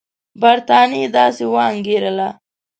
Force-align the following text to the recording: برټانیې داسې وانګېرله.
برټانیې 0.41 1.07
داسې 1.15 1.43
وانګېرله. 1.53 2.29